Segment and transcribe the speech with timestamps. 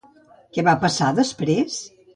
[0.57, 1.79] Què va passar després?